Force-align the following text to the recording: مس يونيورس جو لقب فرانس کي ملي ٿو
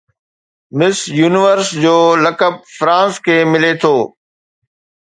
مس 0.77 0.99
يونيورس 1.19 1.67
جو 1.83 1.95
لقب 2.23 2.55
فرانس 2.77 3.13
کي 3.25 3.35
ملي 3.51 3.73
ٿو 3.81 3.95